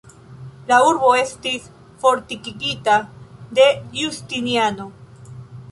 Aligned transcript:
La 0.69 0.77
urbo 0.91 1.11
estis 1.17 1.67
fortikigita 2.05 2.97
de 3.61 3.69
Justiniano. 4.01 4.91